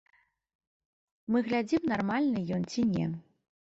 Мы 1.35 1.43
глядзім, 1.51 1.81
нармальны 1.95 2.47
ён 2.61 2.69
ці 2.75 2.81
не. 2.99 3.05